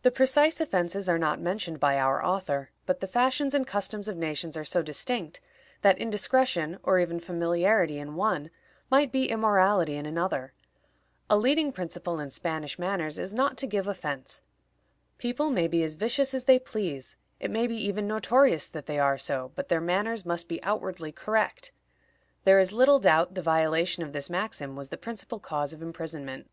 The 0.00 0.10
precise 0.10 0.62
offenses 0.62 1.10
are 1.10 1.18
not 1.18 1.38
mentioned 1.38 1.78
by 1.78 1.98
our 1.98 2.24
author, 2.24 2.70
but 2.86 3.00
the 3.00 3.06
fashions 3.06 3.52
and 3.52 3.66
customs 3.66 4.08
of 4.08 4.16
nations 4.16 4.56
are 4.56 4.64
so 4.64 4.80
distinct, 4.80 5.42
that 5.82 5.98
indiscretion, 5.98 6.78
or 6.82 6.98
even 7.00 7.20
familiarity 7.20 7.98
in 7.98 8.14
one, 8.14 8.48
might 8.90 9.12
be 9.12 9.26
immorality 9.28 9.96
in 9.96 10.06
another. 10.06 10.54
A 11.28 11.36
leading 11.36 11.70
principle 11.70 12.18
in 12.18 12.30
Spanish 12.30 12.78
manners 12.78 13.18
is 13.18 13.34
not 13.34 13.58
to 13.58 13.66
give 13.66 13.86
offense. 13.86 14.40
People 15.18 15.50
may 15.50 15.68
be 15.68 15.82
as 15.82 15.96
vicious 15.96 16.32
as 16.32 16.44
they 16.44 16.58
please; 16.58 17.16
it 17.38 17.50
may 17.50 17.66
be 17.66 17.76
even 17.76 18.08
notorious 18.08 18.66
that 18.68 18.86
they 18.86 18.98
are 18.98 19.18
so, 19.18 19.52
but 19.54 19.68
their 19.68 19.82
manners 19.82 20.24
must 20.24 20.48
be 20.48 20.62
outwardly 20.62 21.12
correct. 21.12 21.72
There 22.44 22.58
is 22.58 22.72
little 22.72 22.98
doubt 22.98 23.34
the 23.34 23.42
violation 23.42 24.02
of 24.02 24.14
this 24.14 24.30
maxim 24.30 24.76
was 24.76 24.88
the 24.88 24.96
principal 24.96 25.38
cause 25.38 25.74
of 25.74 25.82
imprisonment. 25.82 26.48